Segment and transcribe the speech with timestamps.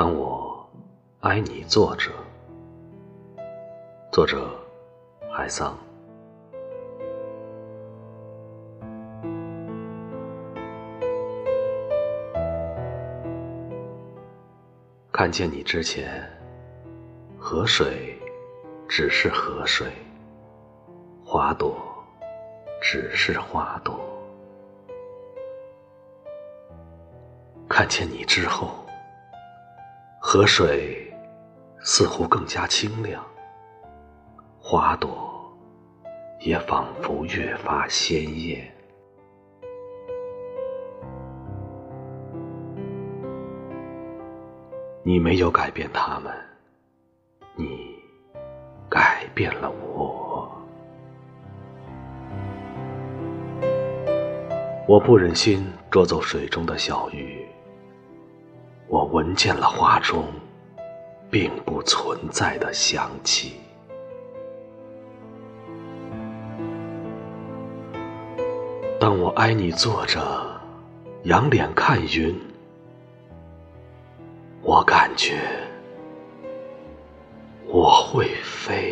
[0.00, 0.66] 当我
[1.20, 2.10] 爱你坐着，
[4.10, 4.48] 作者
[5.30, 5.76] 海桑。
[15.12, 16.26] 看见你之前，
[17.38, 18.18] 河水
[18.88, 19.86] 只是河水，
[21.22, 21.76] 花朵
[22.80, 24.00] 只是花朵。
[27.68, 28.79] 看见你之后，
[30.22, 31.10] 河水
[31.80, 33.24] 似乎更加清亮，
[34.60, 35.50] 花朵
[36.40, 38.70] 也仿佛越发鲜艳。
[45.02, 46.30] 你没有改变他们，
[47.56, 47.96] 你
[48.90, 50.54] 改变了我。
[54.86, 57.39] 我不忍心捉走水中的小鱼，
[58.90, 60.24] 我闻见了花中
[61.30, 63.60] 并不存在的香气。
[68.98, 70.20] 当我挨你坐着，
[71.22, 72.36] 仰脸看云。
[74.60, 75.38] 我感觉
[77.68, 78.89] 我会飞。